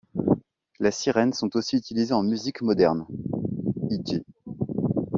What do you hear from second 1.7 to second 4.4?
utilisées en musique moderne, e.g.